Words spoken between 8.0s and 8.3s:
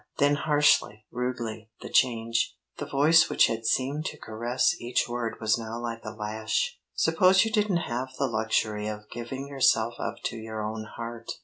the